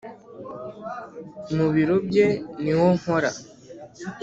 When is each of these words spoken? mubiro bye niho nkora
mubiro 1.55 1.95
bye 2.07 2.27
niho 2.61 2.87
nkora 2.99 3.29